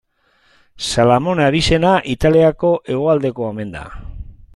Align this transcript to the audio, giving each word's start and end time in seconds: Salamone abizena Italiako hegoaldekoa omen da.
Salamone 0.93 1.45
abizena 1.47 1.91
Italiako 2.15 2.73
hegoaldekoa 2.95 3.53
omen 3.57 3.75
da. 3.77 3.85